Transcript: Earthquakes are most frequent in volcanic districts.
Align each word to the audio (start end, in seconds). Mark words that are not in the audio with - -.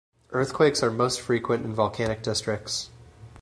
Earthquakes 0.31 0.81
are 0.81 0.89
most 0.89 1.21
frequent 1.21 1.63
in 1.63 1.75
volcanic 1.75 2.23
districts. 2.23 2.89